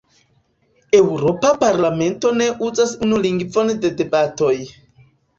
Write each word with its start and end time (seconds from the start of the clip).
Eŭropa 0.99 1.49
Parlamento 1.63 2.31
ne 2.37 2.47
uzas 2.67 2.93
unu 3.07 3.19
lingvon 3.25 3.69
de 3.83 3.93
debatoj. 4.01 4.55